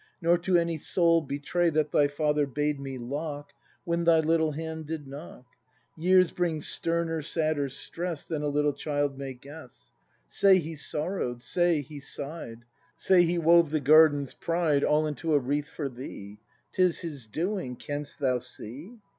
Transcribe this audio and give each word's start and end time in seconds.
Nor 0.19 0.39
to 0.39 0.57
any 0.57 0.79
soul 0.79 1.21
betray 1.21 1.69
That 1.69 1.91
thy 1.91 2.07
father 2.07 2.47
bade 2.47 2.79
me 2.79 2.97
lock. 2.97 3.53
When 3.83 4.03
thy 4.03 4.19
little 4.19 4.53
hand 4.53 4.87
did 4.87 5.05
knock. 5.05 5.45
Years 5.95 6.31
bring 6.31 6.59
sterner, 6.61 7.21
sadder 7.21 7.69
stress 7.69 8.25
Than 8.25 8.41
a 8.41 8.47
little 8.47 8.73
child 8.73 9.15
may 9.15 9.35
guess. 9.35 9.93
Say, 10.25 10.57
he 10.57 10.73
sorrow'd, 10.75 11.43
say, 11.43 11.81
he 11.81 11.99
sigh'd; 11.99 12.65
Say, 12.97 13.25
he 13.25 13.37
wove 13.37 13.69
the 13.69 13.79
garden's 13.79 14.33
pride 14.33 14.83
All 14.83 15.05
into 15.05 15.35
a 15.35 15.39
wreath 15.39 15.69
for 15.69 15.87
thee. 15.87 16.39
'Tis 16.71 17.01
his 17.01 17.27
doing! 17.27 17.75
Canst 17.75 18.17
thou 18.17 18.39
see? 18.39 19.01